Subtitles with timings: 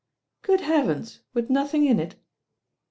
[0.41, 2.15] "Good heavens I with nothing in it?"